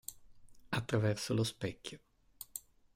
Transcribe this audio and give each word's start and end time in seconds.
Attraverso 0.71 1.35
lo 1.35 1.43
specchio 1.43 1.99